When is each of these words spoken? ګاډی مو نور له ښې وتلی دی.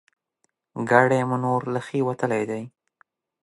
ګاډی 0.89 1.21
مو 1.29 1.37
نور 1.43 1.61
له 1.73 1.79
ښې 1.87 1.99
وتلی 2.07 2.43
دی. 2.49 2.63